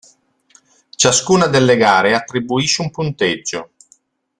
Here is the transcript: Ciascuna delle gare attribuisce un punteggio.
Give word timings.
Ciascuna 0.95 1.45
delle 1.45 1.77
gare 1.77 2.15
attribuisce 2.15 2.81
un 2.81 2.89
punteggio. 2.89 3.73